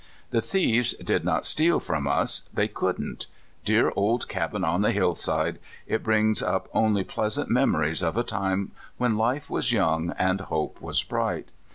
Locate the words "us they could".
2.07-2.99